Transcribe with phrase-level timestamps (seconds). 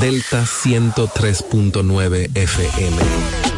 [0.00, 3.49] Delta 103.9 FM.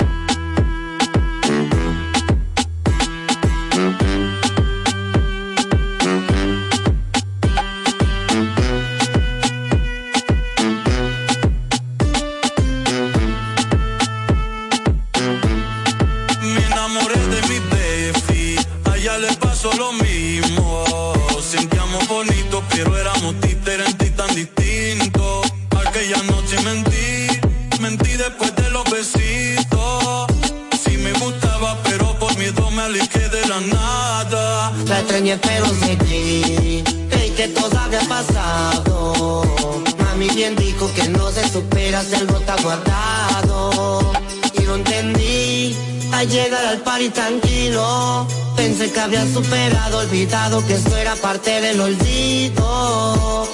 [42.62, 44.12] Está guardado.
[44.54, 45.76] Y lo entendí,
[46.12, 48.26] al llegar al party tranquilo.
[48.56, 53.48] Pensé que había superado, olvidado que esto era parte del olvido.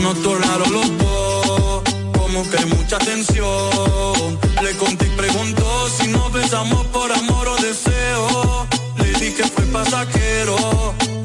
[0.00, 1.82] Notó raro los dos,
[2.16, 4.38] como que mucha tensión.
[4.62, 8.66] Le conté y preguntó si nos besamos por amor o deseo.
[8.96, 10.56] Le dije fue pasajero,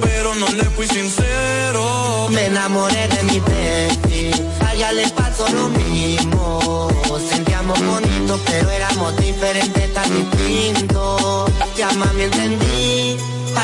[0.02, 2.28] pero no le fui sincero.
[2.30, 4.32] Me enamoré de mi baby,
[4.66, 6.90] a ella le pasó lo mismo.
[7.30, 11.52] Sentíamos bonito, pero éramos diferentes, tan distintos.
[11.78, 13.05] Ya mami entendí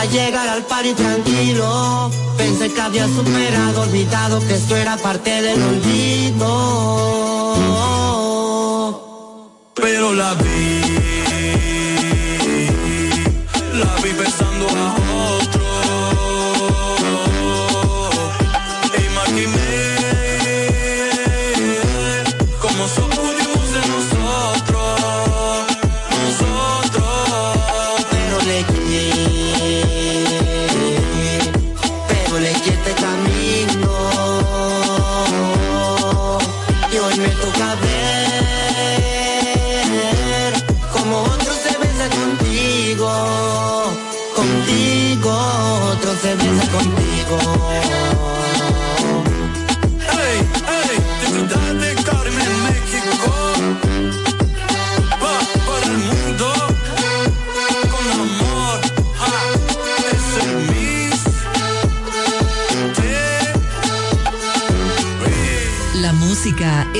[0.05, 2.11] llegar al party tranquilo.
[2.37, 6.51] Pensé que había superado, olvidado que esto era parte del olvido.
[9.75, 10.81] Pero la vi,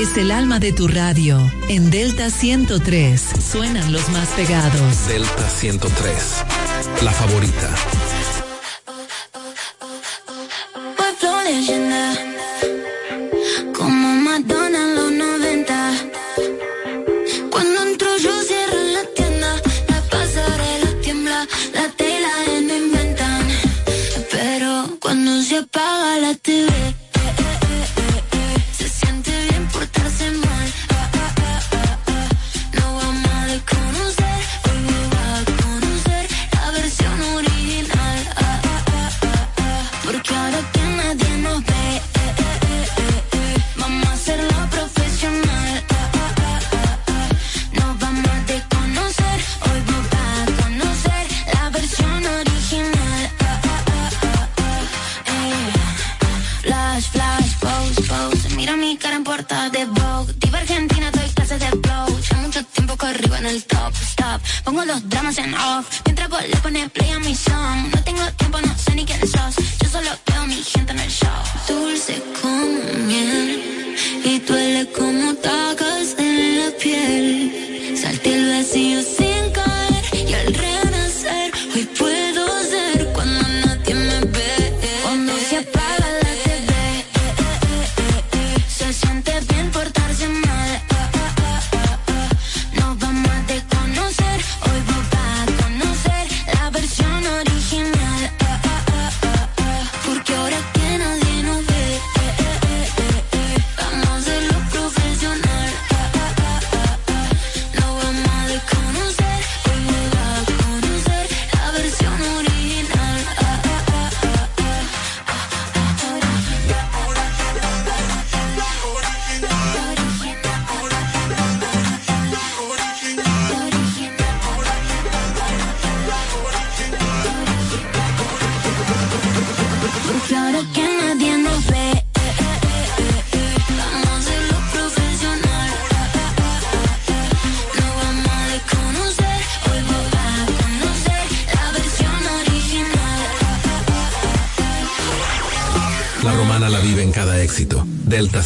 [0.02, 1.38] es el alma de tu radio.
[1.68, 5.06] En Delta 103 suenan los más pegados.
[5.06, 6.44] Delta 103,
[7.02, 7.91] la favorita.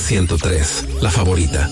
[0.07, 1.69] 103, la favorita.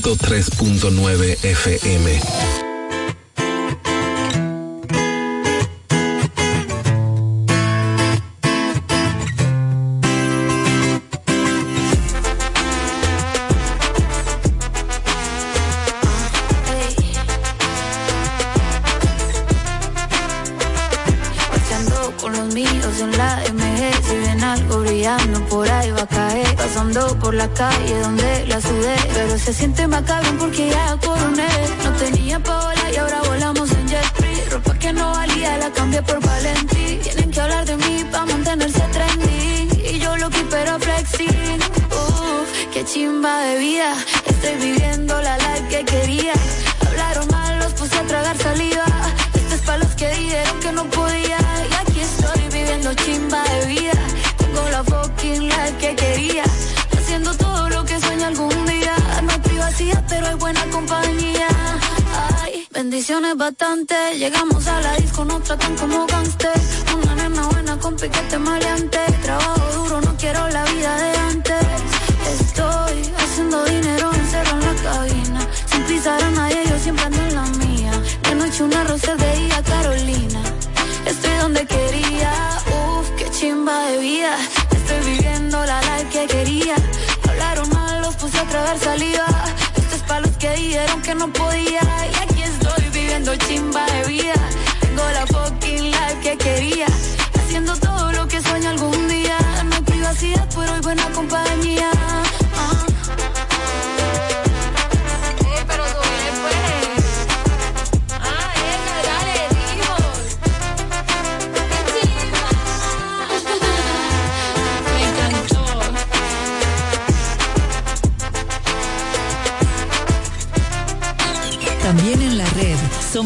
[0.00, 2.09] 103.9 FM.
[50.60, 51.38] Que no podía.
[51.70, 53.92] Y aquí estoy viviendo chimba de vida.
[54.38, 56.44] Tengo la fucking life que quería.
[56.96, 58.80] Haciendo todo lo que sueño algún día
[60.08, 61.48] pero hay buena compañía.
[62.42, 63.94] Ay, bendiciones bastante.
[64.18, 66.52] Llegamos a la disco, no tratan como gangster.
[66.96, 69.09] Una nena buena con piquete maleante.
[88.70, 89.26] tragar saliva.
[89.76, 91.80] Esto es para los que dijeron que no podía.
[91.80, 94.34] Y aquí estoy viviendo chimba de vida.
[94.80, 96.86] Tengo la fucking life que quería.
[97.38, 99.38] Haciendo todo lo que sueño algún día.
[99.64, 101.99] No hay privacidad, pero hoy buena compañía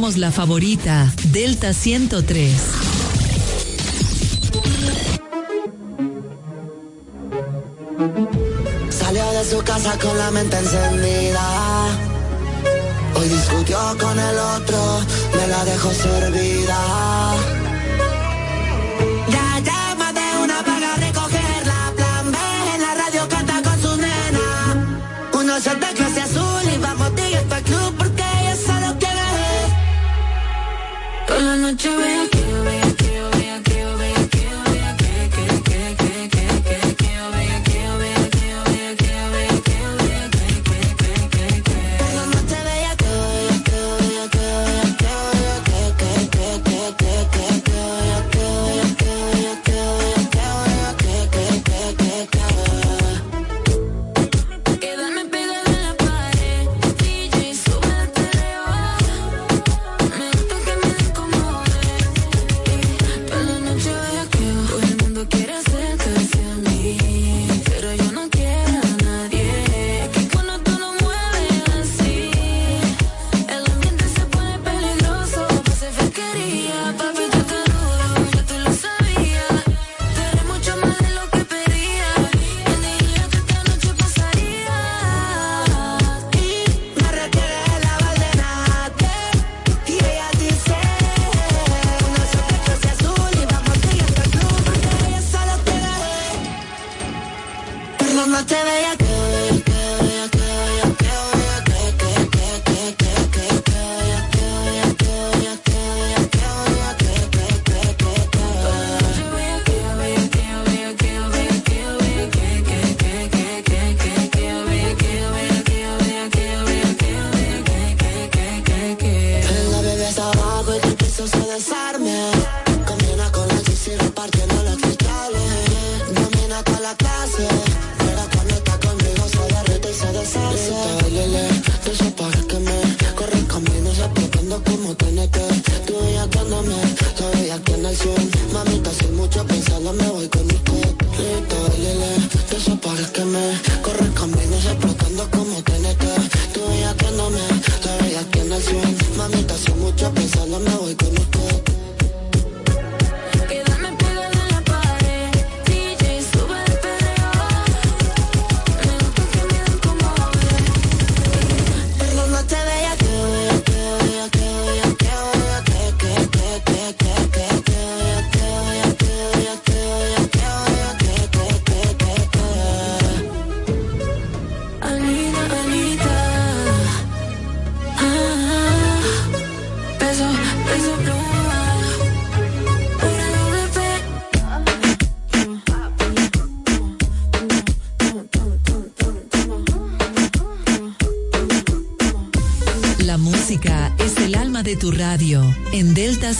[0.04, 2.52] la favorita, Delta 103.
[8.90, 11.40] Salió de su casa con la mente encendida.
[13.14, 15.00] Hoy discutió con el otro,
[15.36, 17.63] me la dejó servida.
[31.64, 32.13] noche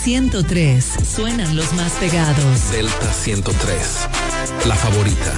[0.05, 0.85] 103.
[1.03, 2.71] Suenan los más pegados.
[2.71, 4.07] Delta 103.
[4.67, 5.33] La favorita.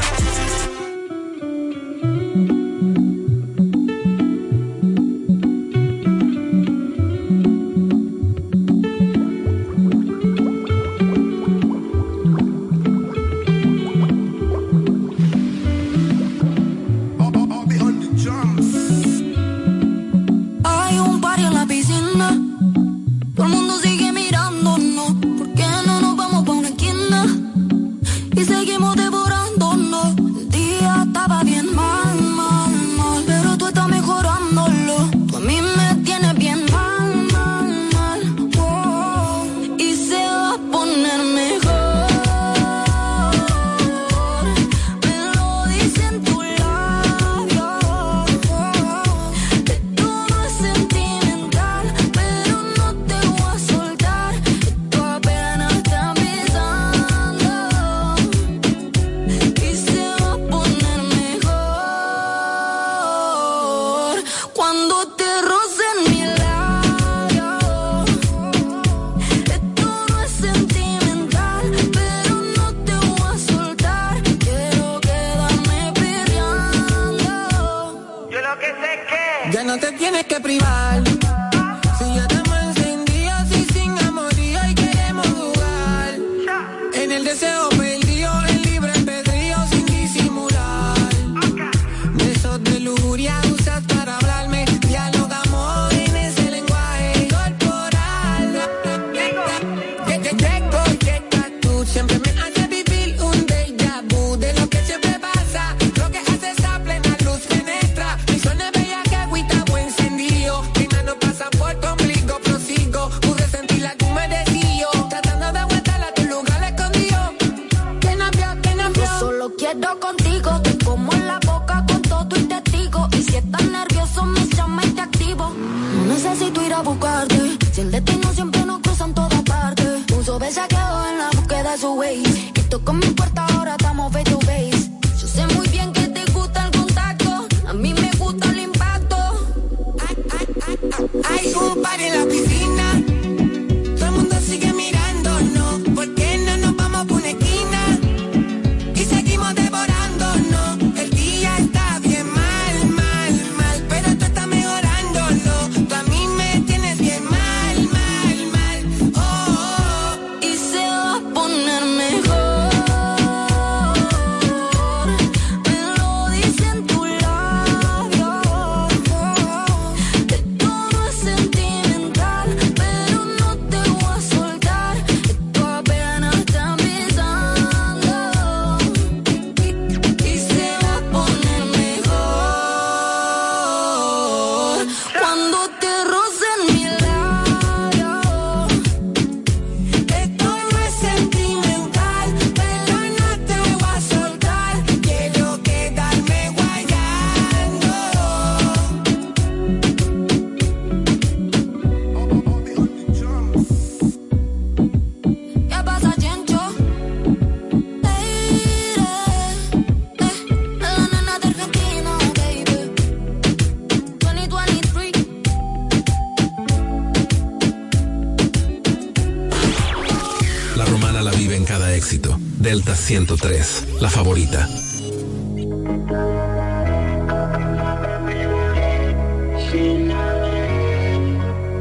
[222.67, 224.69] Delta 103, la favorita.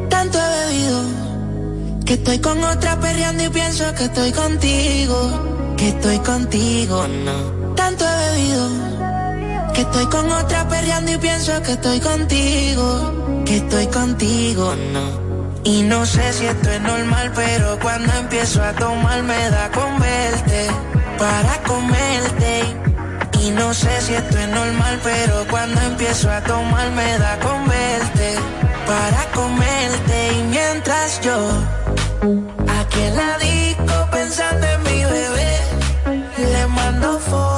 [0.10, 1.02] Tanto he bebido
[2.06, 7.74] que estoy con otra perreando y pienso que estoy contigo, que estoy contigo, no.
[7.74, 8.70] Tanto he bebido
[9.74, 15.25] que estoy con otra perreando y pienso que estoy contigo, que estoy contigo, no
[15.66, 20.00] y no sé si esto es normal, pero cuando empiezo a tomar me da con
[20.00, 20.68] verte,
[21.18, 22.62] para comerte.
[23.42, 27.68] Y no sé si esto es normal, pero cuando empiezo a tomar me da con
[27.68, 28.36] verte,
[28.86, 30.34] para comerte.
[30.38, 31.36] Y mientras yo,
[32.80, 35.58] aquí en la disco pensando en mi bebé,
[36.38, 37.55] le mando fotos.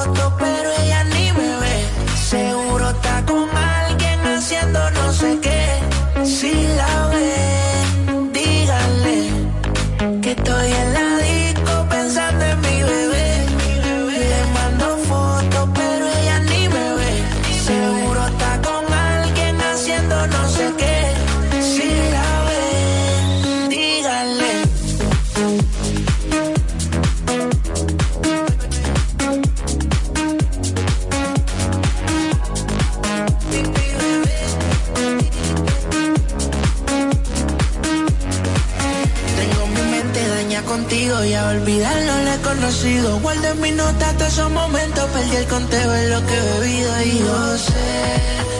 [42.88, 43.18] sido.
[43.52, 47.20] En mi nota todos esos momentos, perdí el conteo en lo que he bebido y
[47.20, 48.57] yo sé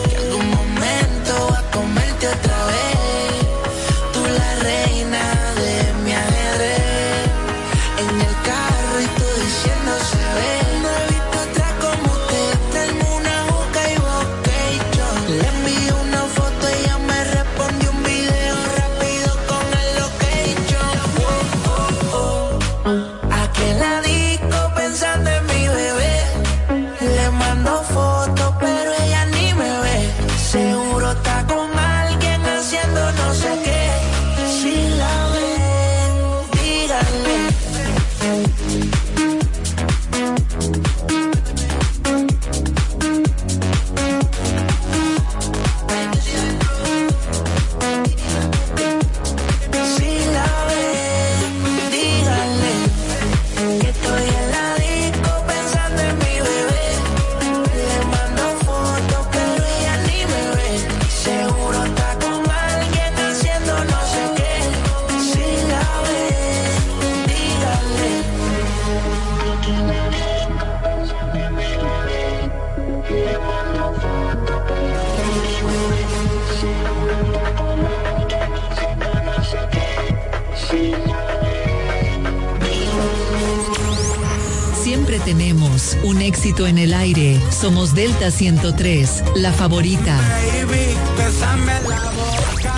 [87.68, 90.18] Somos Delta 103, la favorita.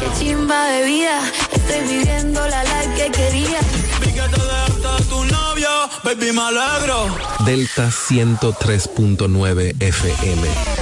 [0.00, 1.20] Qué chimba de vida,
[1.52, 3.60] estoy viviendo la life que quería.
[5.08, 5.68] tu novio,
[6.02, 7.06] baby, me alegro.
[7.46, 10.79] Delta 103.9 FM.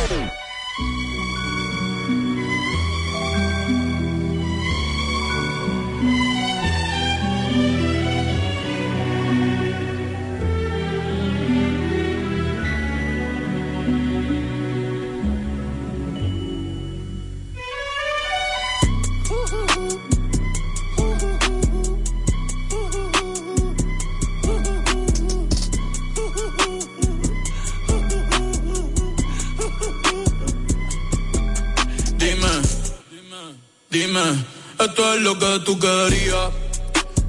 [35.29, 36.49] Lo que tú querías.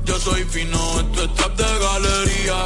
[0.05, 2.59] Yo soy fino, esto es trap de galería.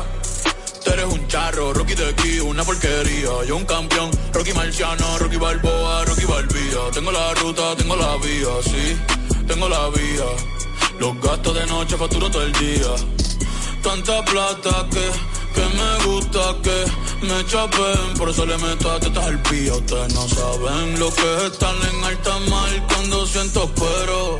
[0.84, 3.32] Tú eres un charro, Rocky de aquí, una porquería.
[3.48, 6.82] Yo un campeón, Rocky Marciano, Rocky Balboa, Rocky Balbía.
[6.94, 8.96] Tengo la ruta, tengo la vía, sí,
[9.48, 10.30] tengo la vía.
[11.00, 12.94] Los gastos de noche facturo todo el día.
[13.82, 15.06] Tanta plata que,
[15.56, 16.78] que me gusta que
[17.26, 19.74] me chapen, por eso le meto a tetas al pía.
[19.74, 24.40] Ustedes no saben lo que es estar en alta mar cuando siento pero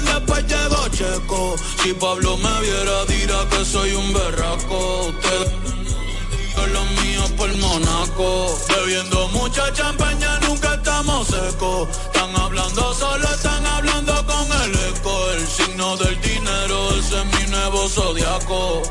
[1.83, 5.07] Si Pablo me viera, dirá que soy un berraco.
[5.07, 5.51] Ustedes
[6.73, 8.57] los míos por Monaco.
[8.69, 11.89] Bebiendo mucha champaña, nunca estamos secos.
[12.05, 15.31] Están hablando solo, están hablando con el eco.
[15.31, 18.81] El signo del dinero, ese es mi nuevo zodiaco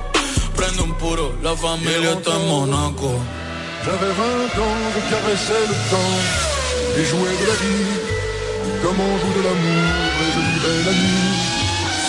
[0.56, 3.10] prende un puro, la familia está en Monaco.
[3.84, 6.18] J'avais 20 ans, je caressais le temps
[6.98, 8.20] et jouais de la vie
[8.82, 9.90] comme on joue de l'amour
[10.22, 11.59] et je la nuit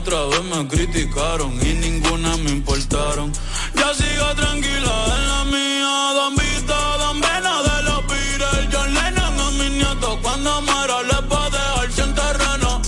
[0.00, 3.30] Otra vez me criticaron y ninguna me importaron.
[3.74, 9.40] Ya sigo tranquila en la mía, don Vito, don Vena de los Beatles, John Lennon
[9.40, 10.18] a mis nietos.
[10.22, 12.80] Cuando muera les va a dejar sin terreno.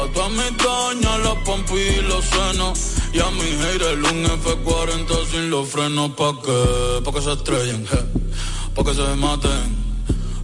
[0.00, 2.78] A todas mis doñas, los pompis y los senos.
[3.12, 7.84] Y a mi haters un F40 sin los frenos pa' que, pa' que se estrellen,
[8.72, 9.74] pa' que se maten.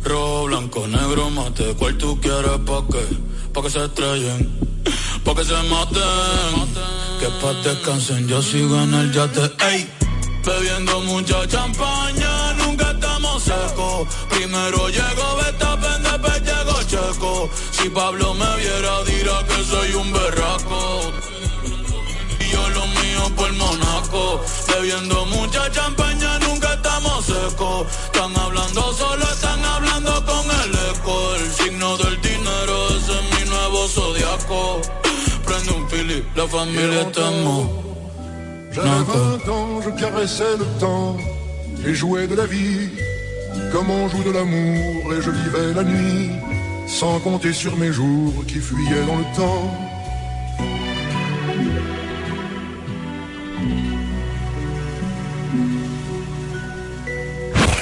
[0.02, 3.04] Rojo, blanco, negro, mate, cual tú quieres pa' que,
[3.52, 4.72] pa' que se estrellen,
[5.24, 6.54] pa' que se maten.
[7.20, 9.88] Que pa' descansen, yo sigo en el yate, ey.
[10.44, 14.08] Bebiendo mucha champaña, nunca estamos secos.
[14.28, 17.50] Primero llego Betapen, después llego Checo.
[17.70, 21.12] Si Pablo me viera, dirá que soy un berraco
[22.52, 24.40] yo lo mío por Monaco.
[24.68, 27.87] Bebiendo mucha champaña, nunca estamos secos.
[28.06, 29.21] Están hablando solo,
[36.22, 37.70] Un la familia está en
[38.72, 41.16] J'avais 20 ans, je caressais le temps
[41.87, 42.88] et jouais de la vie
[43.70, 46.30] comme on joue de l'amour et je vivais la nuit
[46.87, 49.70] sans compter sur mes jours qui fuyaient dans le temps.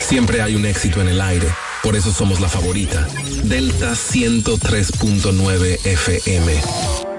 [0.00, 1.46] Siempre hay un éxito en el aire.
[1.82, 3.06] Por eso somos la favorita.
[3.44, 7.09] Delta 103.9 FM.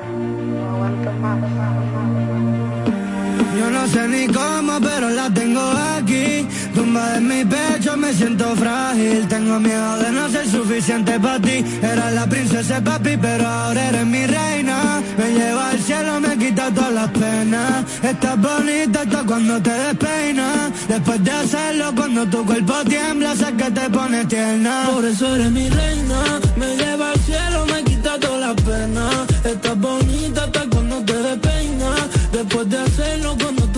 [3.91, 5.62] Sé ni cómo, pero la tengo
[5.97, 9.27] aquí tumba en mi pecho me siento frágil.
[9.27, 11.63] Tengo miedo de no ser suficiente para ti.
[11.82, 15.01] Era la princesa papi, pero ahora eres mi reina.
[15.17, 17.86] Me lleva al cielo, me quita todas las penas.
[18.01, 20.71] Estás bonita hasta cuando te despeinas.
[20.88, 24.89] Después de hacerlo, cuando tu cuerpo tiembla, sé que te pone tierna.
[24.91, 26.39] Por eso eres mi reina.
[26.56, 29.15] Me lleva al cielo, me quita todas las penas.
[29.43, 32.01] Estás bonita hasta cuando te despeinas.
[32.32, 33.70] Después de hacerlo, cuando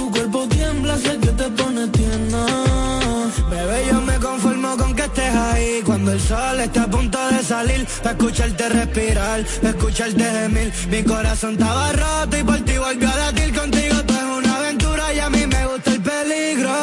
[5.34, 7.88] estés ahí Cuando el sol esté a punto de salir.
[8.04, 10.72] Pa' escucharte respirar, pa' escucharte gemir.
[10.90, 13.54] Mi corazón estaba roto y por ti volvió a latir.
[13.54, 16.74] Contigo tú es una aventura y a mí me gusta el peligro.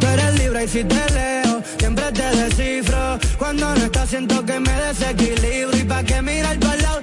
[0.00, 3.18] Tú eres libre y si te leo, siempre te descifro.
[3.38, 5.76] Cuando no estás siento que me desequilibro.
[5.76, 7.02] Y pa' que mirar para lado,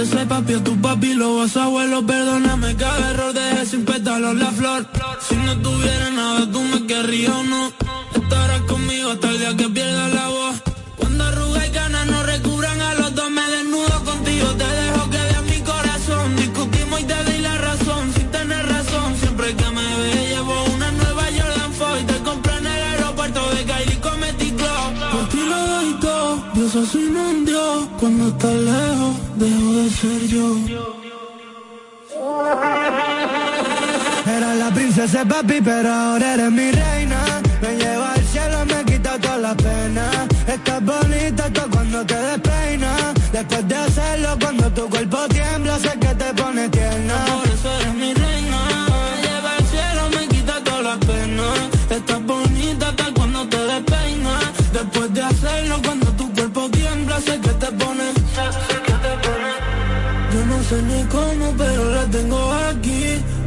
[0.00, 2.06] Era la princesa y papi, a tu papi lo vas abuelo.
[2.06, 4.86] Perdóname cada error, dejé sin pétalos la flor.
[5.20, 7.72] Si no tuviera nada, tú me querrías o no.
[8.14, 10.69] Estarás conmigo hasta el día que pierda la voz.
[29.82, 30.56] De ser yo.
[34.26, 37.20] Era la princesa papi, pero ahora eres mi reina.
[37.62, 40.16] Me lleva al cielo, me quita todas las penas.
[40.46, 43.14] Estás bonita hasta cuando te despeinas.
[43.32, 47.14] Después de hacerlo, cuando tu cuerpo tiembla, sé que te pone tierna.
[47.26, 48.19] Por eres mi
[60.70, 62.38] sé ni cómo, pero la tengo
[62.70, 63.02] aquí.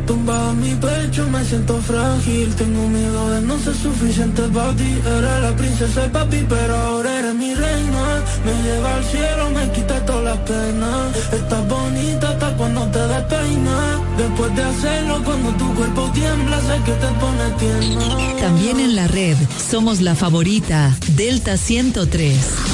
[0.06, 2.54] Tumbada en mi pecho, me siento frágil.
[2.56, 4.92] Tengo miedo de no ser suficiente para ti.
[5.18, 8.06] Era la princesa y papi, pero ahora eres mi reina.
[8.46, 11.04] Me lleva al cielo, me quita todas las penas.
[11.40, 13.94] Estás bonita hasta cuando te despeinas.
[14.18, 18.38] Después de hacerlo, cuando tu cuerpo tiembla, sé que te pone tierna.
[18.42, 19.38] También en la red
[19.72, 22.73] somos la favorita Delta 103.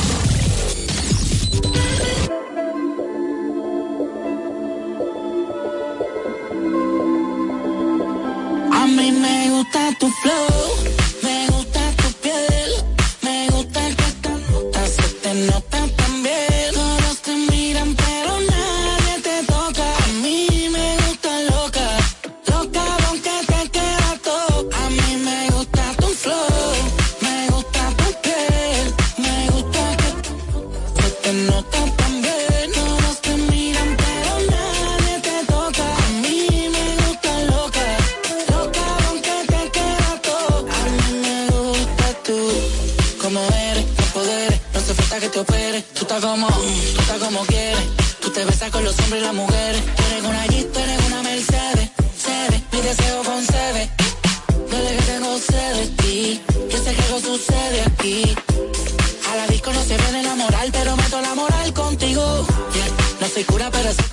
[63.39, 64.08] Soy cura pero sé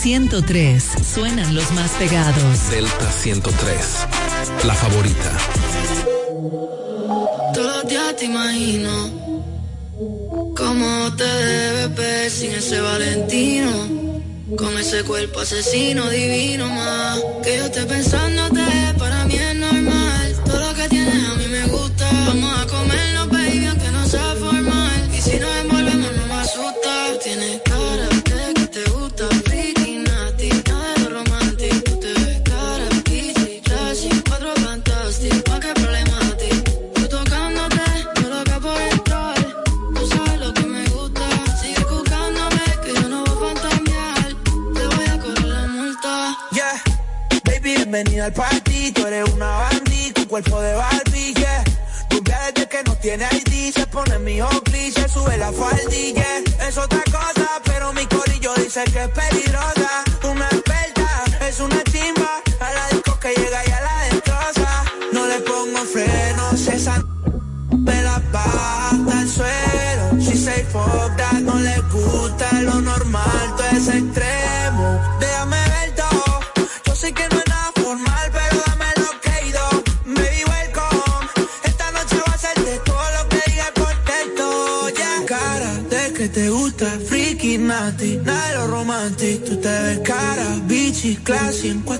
[0.00, 0.84] 103.
[1.12, 2.70] Suenan los más pegados.
[2.70, 4.06] Delta 103.
[4.64, 5.38] La favorita.
[7.52, 8.90] Todos los días te imagino
[10.56, 13.72] cómo te debes ver sin ese Valentino.
[14.56, 18.17] Con ese cuerpo asesino divino más que yo te pensaba
[91.58, 91.97] 150.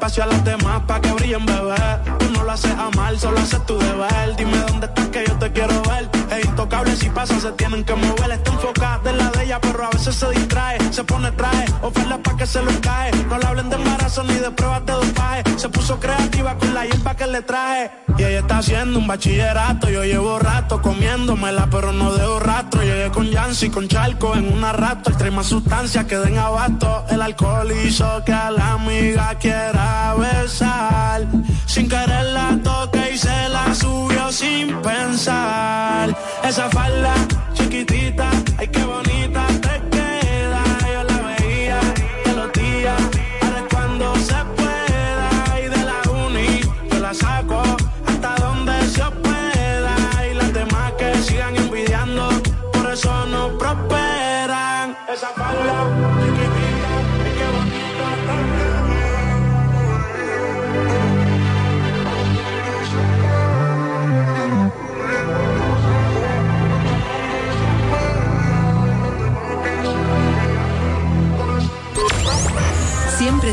[0.00, 1.76] espacio a las demás pa' que brillen, bebé.
[2.18, 4.34] Tú no lo haces amar, solo haces tu deber.
[4.36, 6.08] Dime dónde estás que yo te quiero ver.
[6.30, 8.30] Es intocable si pasa, se tienen que mover.
[8.30, 10.78] Está enfocada en la de ella, pero a veces se distrae.
[10.90, 13.10] Se pone traje, ofrece que se lo cae.
[13.28, 15.42] No le hablen de embarazo ni de pruebas de dopaje.
[15.58, 17.90] Se puso creativa con la hierba que le traje.
[18.16, 19.90] Y ella está haciendo un bachillerato.
[19.90, 22.82] Yo llevo rato comiéndomela, pero no dejo rastro.
[22.82, 25.10] Llegué con Yancy, con Charco en una rato.
[25.10, 27.04] El tren más sustancia que den abasto.
[27.10, 31.26] El alcohol hizo que a la amiga quiera besar.
[31.66, 36.16] Sin querer la toque y se la subió sin pensar.
[36.42, 37.12] Esa falda
[37.52, 39.49] chiquitita, ay qué bonita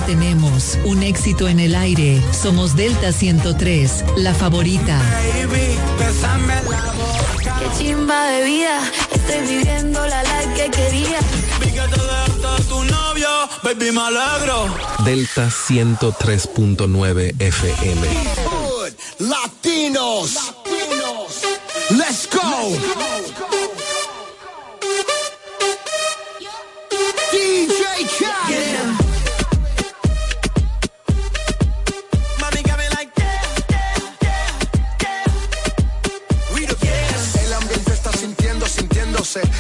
[0.07, 2.21] tenemos un éxito en el aire.
[2.32, 4.99] Somos Delta 103, la favorita.
[7.59, 8.79] Qué chimba de vida,
[9.13, 11.19] estoy viviendo la life que quería.
[11.59, 13.29] Vi que te tu novio,
[13.63, 14.67] baby, me alegro.
[15.03, 18.07] Delta 103.9 FM.
[19.19, 20.33] Latinos.
[20.33, 21.41] Latinos.
[21.89, 22.77] Let's go.
[27.31, 28.86] DJ Khaled.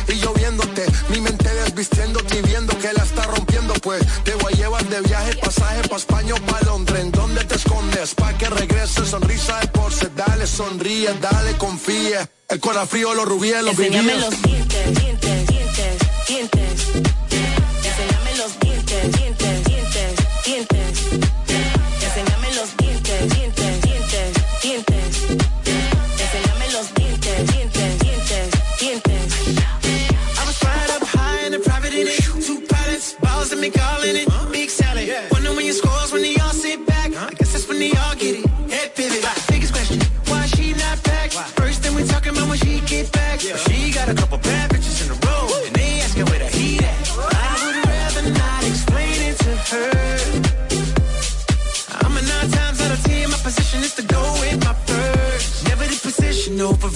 [0.07, 4.53] Y yo viéndote, mi mente desvistiéndote y viendo que la está rompiendo, pues te voy
[4.53, 8.15] a llevar de viaje, pasaje pa' España o pa' Londres, ¿en dónde te escondes?
[8.15, 13.61] Pa' que regrese, sonrisa de porce, dale, sonríe, dale, confía, el corazón frío, los rubíes,
[13.63, 15.97] los Enséñame los dientes, dientes, dientes,
[16.27, 17.06] dientes,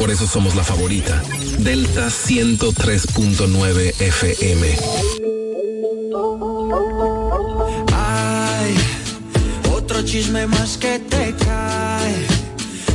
[0.00, 1.22] Por eso somos la favorita.
[1.58, 4.76] Delta 103.9 FM.
[7.92, 8.74] Ay,
[9.70, 12.14] otro chisme más que te cae.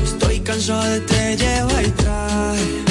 [0.04, 2.85] Estoy cansado de te lleva y trae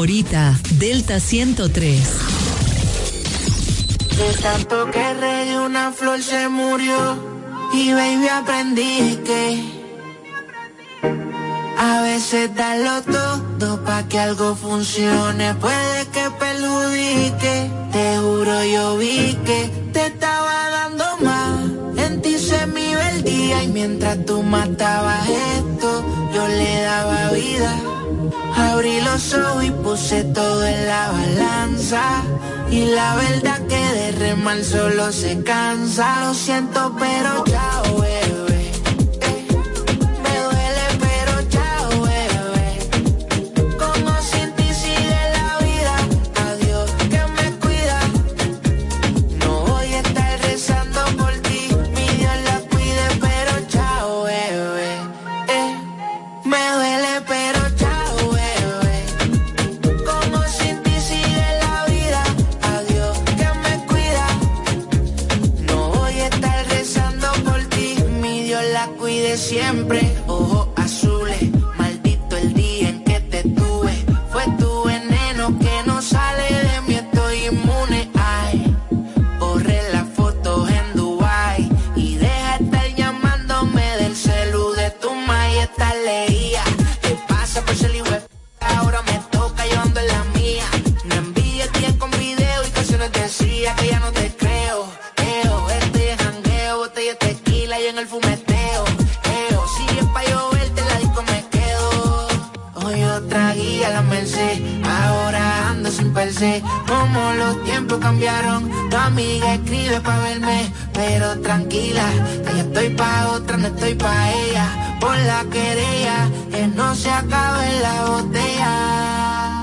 [0.00, 2.00] favorita, Delta 103.
[4.16, 6.96] De tanto que rey una flor se murió
[7.74, 9.62] y baby aprendí que
[11.76, 17.70] a veces darlo todo pa' que algo funcione puede que perjudique.
[17.92, 21.60] Te juro yo vi que te estaba dando más.
[21.98, 27.32] En ti se me iba el día y mientras tú matabas esto, yo le daba
[27.32, 27.76] vida.
[28.56, 29.70] Abrí los ojos y
[30.10, 32.02] puse todo en la balanza
[32.68, 36.26] y la verdad que de remar solo se cansa.
[36.26, 37.44] Lo siento, pero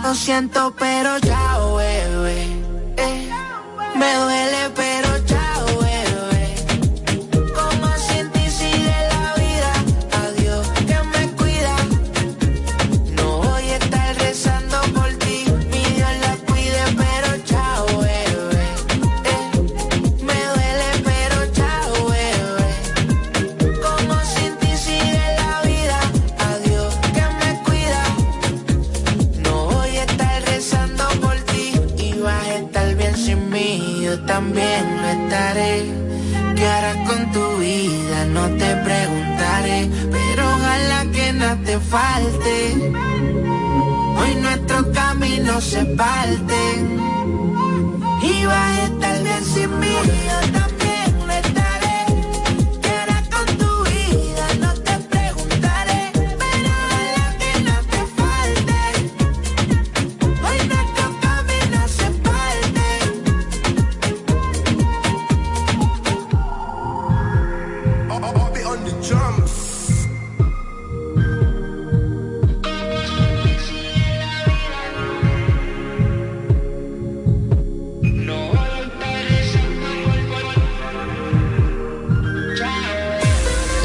[0.08, 1.18] lo siento, pero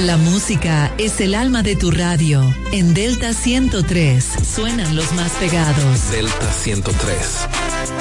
[0.06, 2.52] La música es el alma de tu radio.
[2.72, 6.10] En Delta 103 suenan los más pegados.
[6.10, 7.48] Delta 103,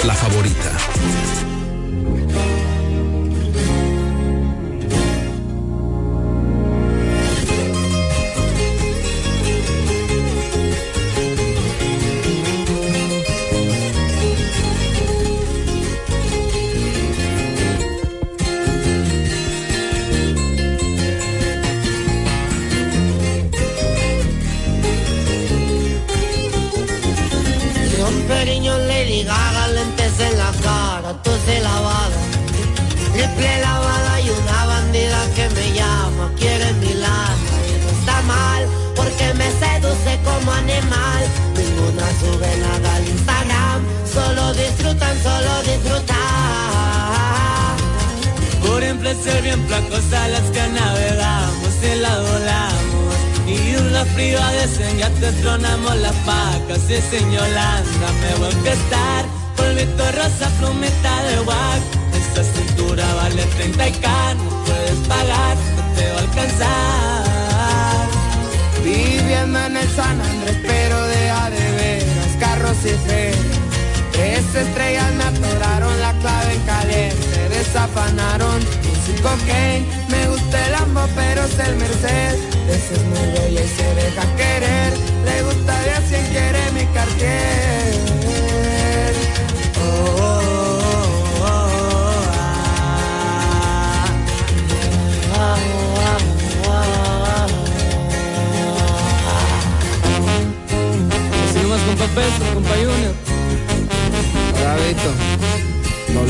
[0.06, 1.51] la favorita.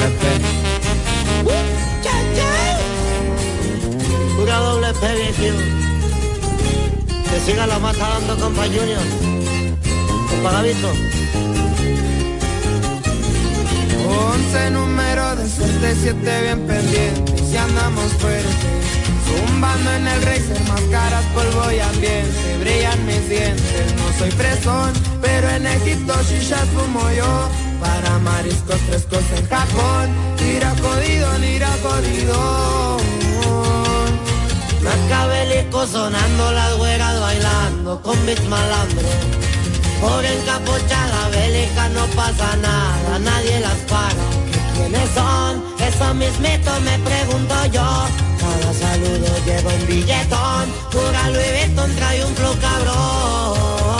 [0.08, 0.24] P.
[4.36, 5.04] Pura doble P,
[5.38, 5.58] viejo.
[7.30, 9.06] Que siga la mata dando compa Junior.
[10.30, 10.64] Compa.
[14.08, 17.52] Once número de suerte, siete bien pendientes.
[17.52, 18.56] Y andamos fuertes.
[19.28, 22.58] Zumbando en el racer, máscaras, polvo y ambiente.
[22.60, 26.14] Brillan mis dientes, no soy fresón, pero en Egipto
[26.50, 27.71] ya fumo yo.
[27.82, 32.98] Para mariscos frescos en Japón, tira jodido, tira jodido.
[34.84, 39.12] Macabelico sonando, las güeras bailando con mis malandros.
[40.00, 44.26] Por encapuchada bélica no pasa nada, nadie las para.
[44.76, 45.64] ¿Quiénes son?
[45.80, 48.06] Eso mismito me pregunto yo.
[48.42, 53.92] Cada saludo lleva un billetón, pura Louis Vuitton trae un flow cabrón.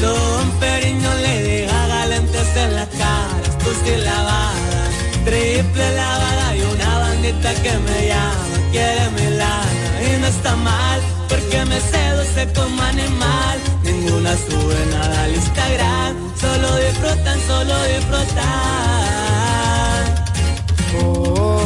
[0.00, 0.31] Don
[3.72, 4.90] cara, que lavada,
[5.24, 11.00] triple lavada y una bandita que me llama, quiere mi lana y no está mal,
[11.28, 18.42] porque me seduce como animal, ninguna sube nada al Instagram, solo disfrutan, solo disfrutan.
[21.04, 21.61] Oh,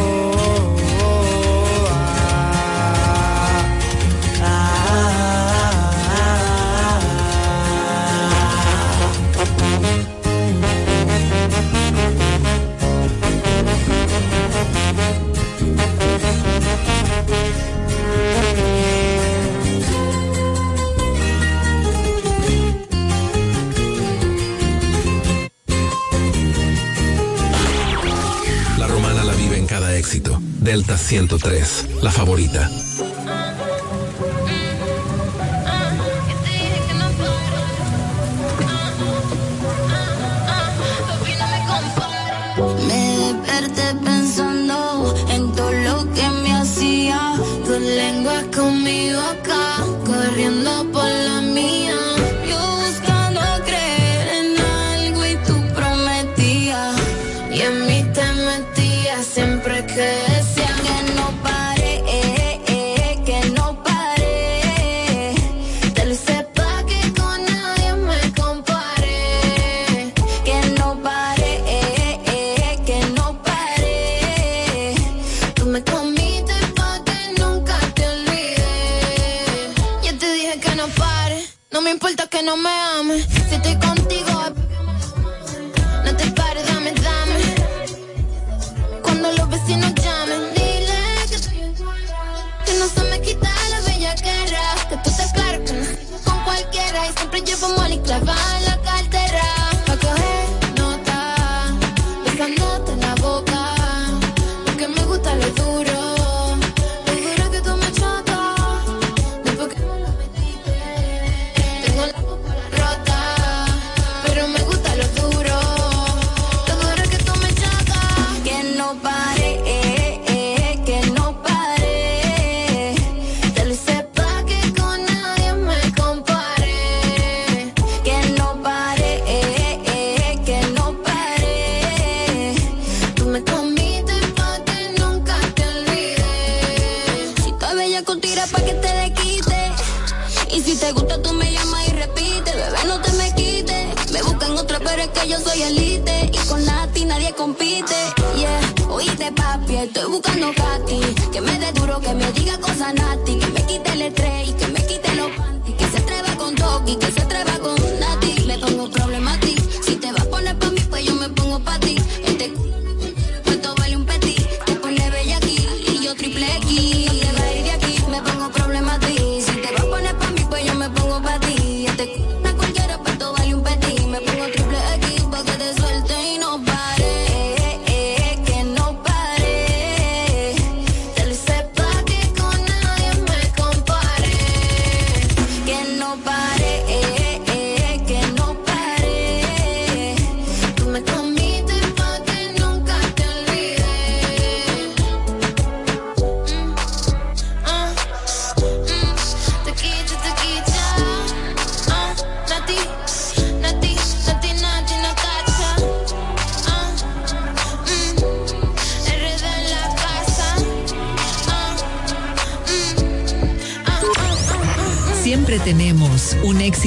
[30.17, 30.41] éxito.
[30.61, 32.71] Delta 103, la favorita.
[42.89, 47.35] Me desperté pensando en todo lo que me hacía.
[47.65, 49.16] Tu lengua conmigo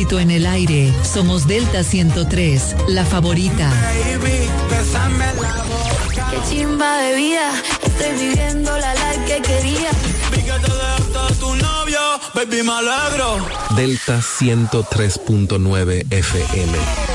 [0.10, 0.94] éxito en el aire.
[1.04, 3.72] Somos Delta 103, la favorita.
[6.32, 7.52] Qué chimba de vida,
[7.86, 9.90] estoy viviendo la life que quería.
[11.40, 12.00] tu novio,
[12.34, 13.46] baby, me alegro.
[13.76, 17.09] Delta 103.9 FM.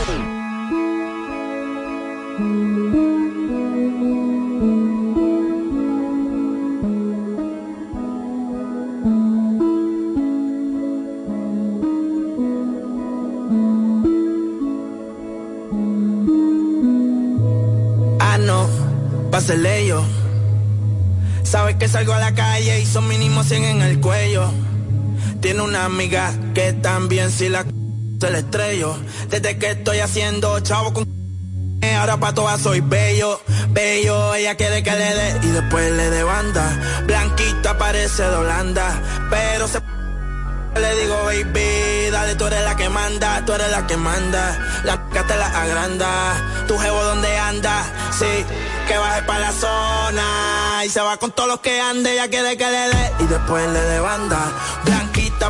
[25.94, 27.64] Tiene una amiga que también si la
[28.20, 28.96] se le estrello.
[29.30, 31.06] Desde que estoy haciendo chavo con
[31.96, 36.24] ahora pa' todas soy bello, bello, ella quiere que le dé y después le dé
[36.24, 37.02] banda.
[37.06, 39.80] Blanquita parece de Holanda, pero se
[40.80, 44.58] le digo, baby, dale, tú eres la que manda, tú eres la que manda.
[44.82, 46.34] La que te la agranda,
[46.66, 47.84] tu jevo donde anda,
[48.18, 48.44] sí
[48.86, 52.56] que baje para la zona y se va con todos los que ande, ya quiere
[52.56, 54.52] que le dé y después le dé banda.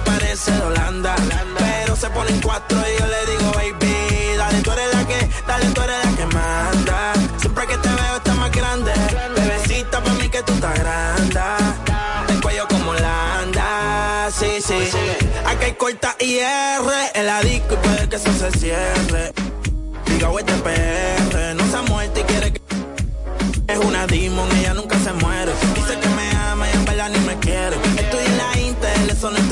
[0.05, 1.15] Parece de Holanda,
[1.59, 5.67] pero se ponen cuatro y yo le digo, baby, dale, tú eres la que, dale,
[5.71, 7.13] tú eres la que manda.
[7.39, 8.93] Siempre que te veo está más grande,
[9.37, 11.41] bebecita para mí que tú estás grande.
[12.29, 14.91] El cuello como la anda, sí, sí.
[15.47, 19.33] Aquí hay corta y R en la disco y puede que eso se cierre.
[20.07, 22.61] Diga, este PR, no se ha muerto y quiere que
[23.67, 24.49] es una demon,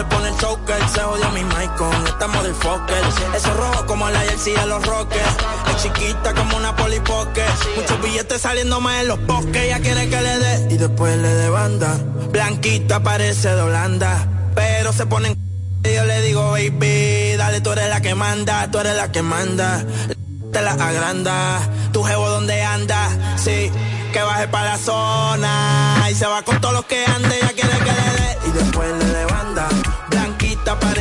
[0.00, 0.88] se pone el choker.
[0.88, 3.02] Se jodió mi mic con esta motherfucker.
[3.36, 5.36] Eso rojo como la jersey de los rockers.
[5.68, 7.44] Es chiquita como una polipoque.
[7.76, 9.62] Muchos billetes saliendo más en los bosques.
[9.62, 11.98] Ella quiere que le dé y después le dé banda.
[12.30, 14.26] Blanquita parece de Holanda.
[14.54, 15.36] Pero se ponen
[15.84, 19.22] y yo le digo, baby, dale, tú eres la que manda, tú eres la que
[19.22, 19.84] manda.
[20.52, 21.60] Te la agranda,
[21.92, 23.70] tu jevo donde anda, sí
[24.12, 27.78] que baje para la zona y se va con todos los que ande, ya quiere
[27.78, 28.99] que le dé y después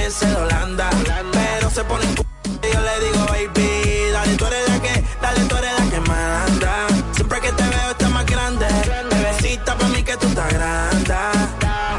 [0.09, 0.89] parece de Holanda,
[1.31, 5.41] pero se pone en y yo le digo, baby, dale tú eres la que, dale
[5.41, 6.87] tú eres la que manda.
[7.13, 8.65] Siempre que te veo está más grande,
[9.11, 11.15] bebecita para mí que tú estás grande.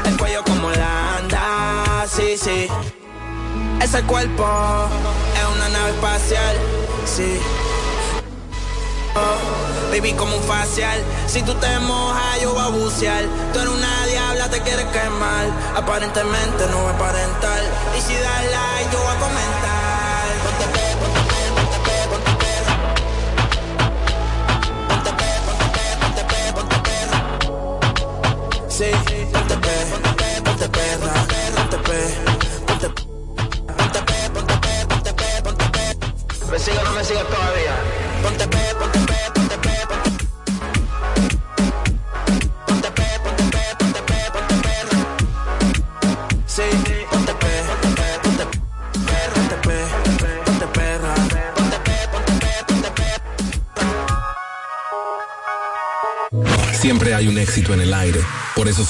[0.05, 2.67] El cuello como la anda, sí, sí.
[3.81, 4.45] Ese cuerpo
[5.35, 6.55] es una nave espacial,
[7.05, 7.39] sí
[9.13, 10.97] Oh, baby, como un facial.
[11.27, 13.25] Si tú te mojas, yo voy a bucear.
[13.51, 14.00] Tú eres una
[14.51, 15.47] te quieres quemar.
[15.75, 17.61] Aparentemente no voy a aparentar.
[17.97, 19.70] Y si das like, yo voy a comentar.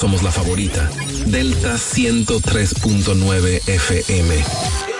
[0.01, 0.89] Somos la favorita.
[1.27, 4.90] Delta 103.9 FM.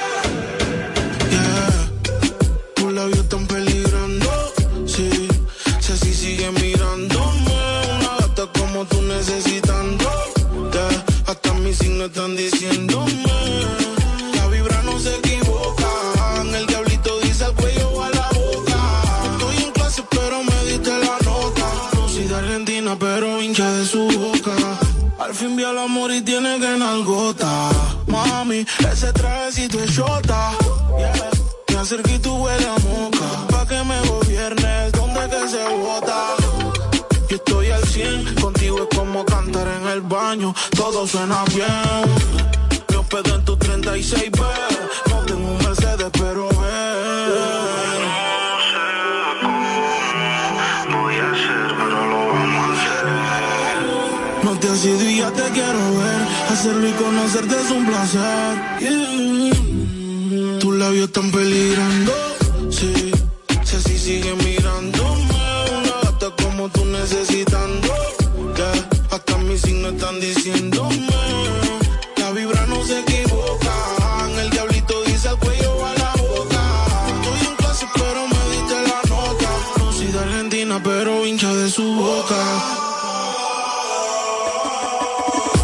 [80.79, 82.41] pero hincha de su boca.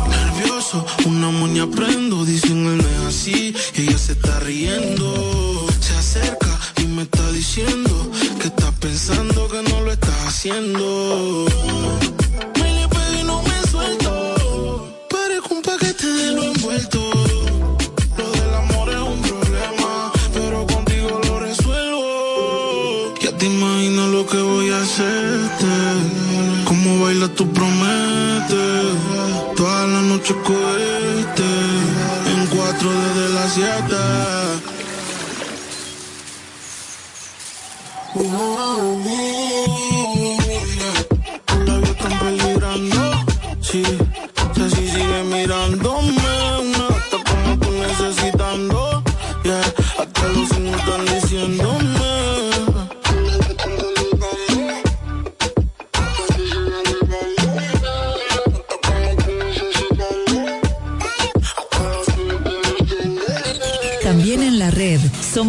[0.10, 5.68] Nervioso, una moña prendo, dicen él no es así, ella se está riendo.
[5.80, 11.46] Se acerca y me está diciendo que está pensando que no lo estás haciendo.
[12.60, 17.07] Me le pego y no me suelto, parezco un paquete de lo envuelto.
[27.28, 28.86] mentiras tú prometes.
[29.56, 31.44] Toda la noche cohete.
[32.34, 33.96] En cuatro desde las siete.
[38.16, 39.87] Uh, uh, uh,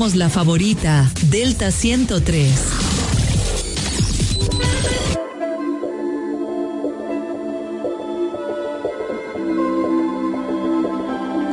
[0.08, 2.50] somos la favorita, Delta 103.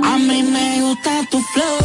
[0.04, 1.85] A mí me gusta tu flow.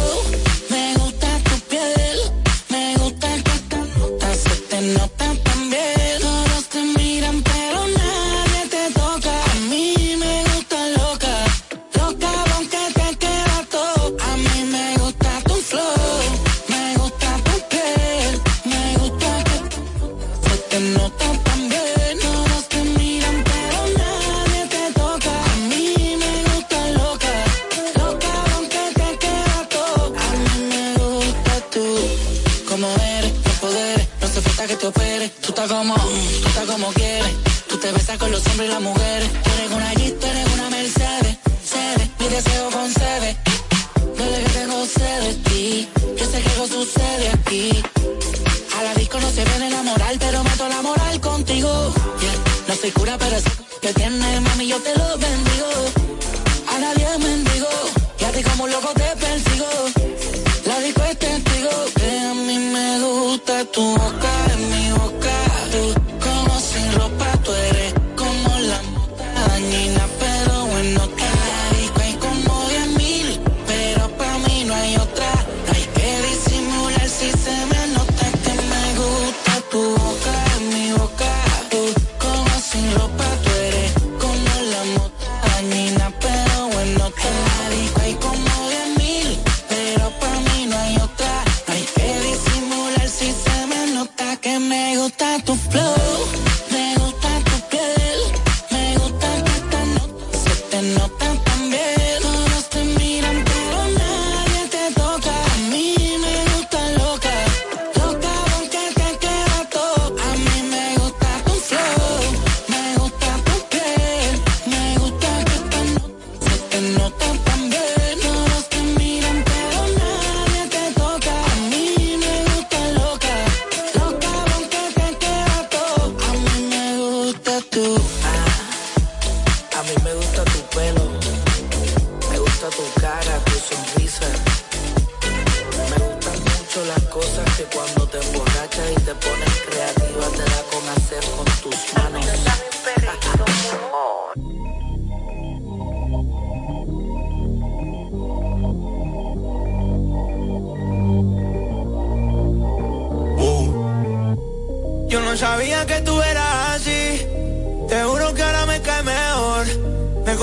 [35.41, 37.31] Tú estás como, tú estás como quieres.
[37.67, 39.29] Tú te besas con los hombres y las mujeres.
[39.43, 41.37] Tú eres una Jeep, eres una Mercedes.
[41.63, 43.37] Cede, mi deseo concede.
[44.17, 45.89] Dale que tengo sed de ti.
[46.17, 47.83] Yo sé que algo sucede aquí.
[48.77, 51.93] A la disco no se viene a enamorar, pero mato la moral contigo.
[52.67, 53.43] No soy cura, pero es
[53.81, 56.00] que tiene, mami, yo te lo bendigo.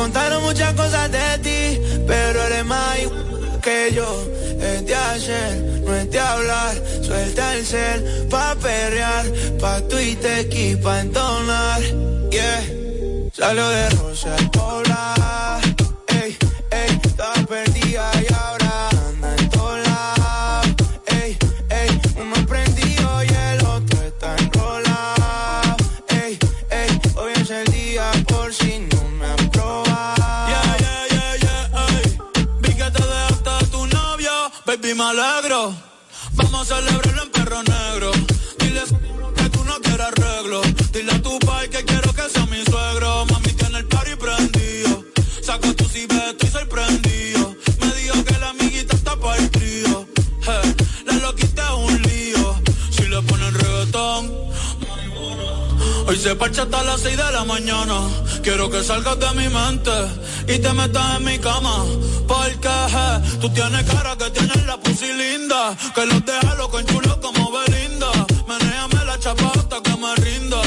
[0.08, 2.96] contaron muchas cosas de ti, pero eres más
[3.62, 4.08] que yo.
[4.58, 6.74] Es de ayer, no es de hablar.
[7.02, 9.26] Suelta el cel pa' perrear,
[9.60, 11.82] pa' tuitear y pa' entonar.
[12.30, 12.64] Yeah,
[13.34, 14.48] salió de Rusia al.
[35.48, 38.10] Vamos a celebrarlo en perro negro.
[38.58, 38.82] Dile
[39.34, 40.60] que tú no quieres arreglo.
[40.92, 43.24] Dile a tu pai que quiero que sea mi suegro.
[56.08, 58.00] Hoy se parcha hasta las 6 de la mañana.
[58.42, 59.90] Quiero que salgas de mi mente
[60.48, 61.84] y te metas en mi cama.
[62.26, 65.76] Porque je, tú tienes cara que tienes la pussy linda.
[65.94, 68.10] Que los deja loco en como Belinda.
[68.48, 70.62] Menéame la chapa hasta que me rinda.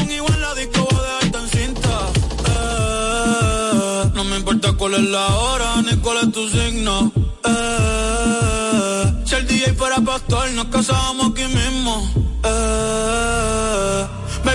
[0.00, 1.98] Un igual la disco voy a dejarte en cinta.
[2.50, 7.10] Eh, no me importa cuál es la hora ni cuál es tu signo.
[7.44, 11.63] Eh, si el DJ fuera pastor, nos casábamos aquí mismo.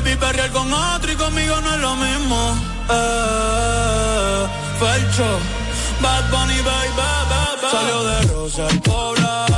[0.10, 2.58] Baby, perrear con otro y conmigo no es lo mismo.
[2.90, 4.48] Eh,
[4.80, 5.40] Felcho,
[6.02, 6.90] Bad Bunny, baby,
[7.30, 7.72] baby.
[7.72, 9.49] Salió de Rosa el poblado.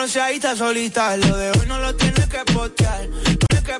[0.00, 3.06] Bronceadita solita, lo de hoy no lo tienes que postear.